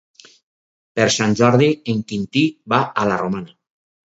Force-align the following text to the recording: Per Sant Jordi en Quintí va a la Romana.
Per 0.99 1.05
Sant 1.15 1.35
Jordi 1.41 1.67
en 1.93 2.01
Quintí 2.13 2.43
va 2.75 2.81
a 3.05 3.07
la 3.13 3.21
Romana. 3.25 3.55